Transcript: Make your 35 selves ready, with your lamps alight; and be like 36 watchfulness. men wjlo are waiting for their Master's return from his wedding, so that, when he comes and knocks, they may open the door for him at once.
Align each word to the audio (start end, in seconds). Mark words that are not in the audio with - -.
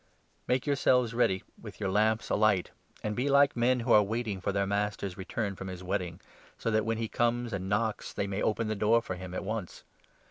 Make 0.47 0.65
your 0.65 0.75
35 0.75 0.83
selves 0.83 1.13
ready, 1.13 1.43
with 1.61 1.79
your 1.79 1.91
lamps 1.91 2.31
alight; 2.31 2.71
and 3.03 3.15
be 3.15 3.29
like 3.29 3.53
36 3.53 3.55
watchfulness. 3.55 3.85
men 3.85 3.85
wjlo 3.93 3.97
are 3.99 4.03
waiting 4.03 4.41
for 4.41 4.51
their 4.51 4.65
Master's 4.65 5.15
return 5.15 5.55
from 5.55 5.67
his 5.67 5.83
wedding, 5.83 6.19
so 6.57 6.71
that, 6.71 6.85
when 6.85 6.97
he 6.97 7.07
comes 7.07 7.53
and 7.53 7.69
knocks, 7.69 8.11
they 8.11 8.25
may 8.25 8.41
open 8.41 8.67
the 8.67 8.75
door 8.75 9.03
for 9.03 9.13
him 9.13 9.35
at 9.35 9.43
once. 9.43 9.83